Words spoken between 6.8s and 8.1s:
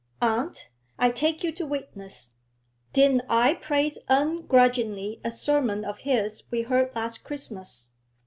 last Christmas?'